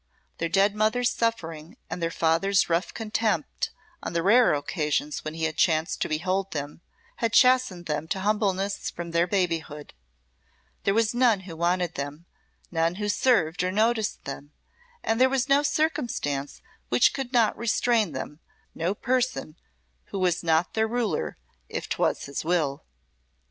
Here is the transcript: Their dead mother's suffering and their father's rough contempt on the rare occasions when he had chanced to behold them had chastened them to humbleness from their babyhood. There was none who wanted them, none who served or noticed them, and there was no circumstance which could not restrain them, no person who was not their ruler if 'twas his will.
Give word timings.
Their 0.39 0.49
dead 0.49 0.73
mother's 0.75 1.11
suffering 1.11 1.77
and 1.87 2.01
their 2.01 2.09
father's 2.09 2.67
rough 2.71 2.91
contempt 2.91 3.69
on 4.01 4.13
the 4.13 4.23
rare 4.23 4.55
occasions 4.55 5.23
when 5.23 5.35
he 5.35 5.43
had 5.43 5.57
chanced 5.57 6.01
to 6.01 6.09
behold 6.09 6.49
them 6.53 6.81
had 7.17 7.33
chastened 7.33 7.85
them 7.85 8.07
to 8.07 8.21
humbleness 8.21 8.89
from 8.89 9.11
their 9.11 9.27
babyhood. 9.27 9.93
There 10.85 10.95
was 10.95 11.13
none 11.13 11.41
who 11.41 11.55
wanted 11.55 11.93
them, 11.93 12.25
none 12.71 12.95
who 12.95 13.09
served 13.09 13.63
or 13.63 13.71
noticed 13.71 14.25
them, 14.25 14.53
and 15.03 15.21
there 15.21 15.29
was 15.29 15.47
no 15.47 15.61
circumstance 15.61 16.63
which 16.89 17.13
could 17.13 17.31
not 17.31 17.55
restrain 17.55 18.11
them, 18.13 18.39
no 18.73 18.95
person 18.95 19.55
who 20.05 20.17
was 20.17 20.41
not 20.41 20.73
their 20.73 20.87
ruler 20.87 21.37
if 21.69 21.87
'twas 21.87 22.23
his 22.25 22.43
will. 22.43 22.85